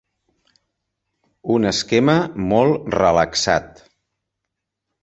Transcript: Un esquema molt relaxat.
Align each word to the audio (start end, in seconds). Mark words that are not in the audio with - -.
Un 1.57 1.69
esquema 1.73 2.17
molt 2.53 2.91
relaxat. 2.99 3.87